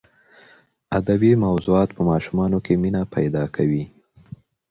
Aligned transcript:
ادبي 0.99 1.31
موضوعات 1.45 1.89
په 1.97 2.01
ماشومانو 2.11 2.57
کې 2.65 2.73
مینه 2.81 3.01
پیدا 3.15 3.43
کوي. 3.55 3.83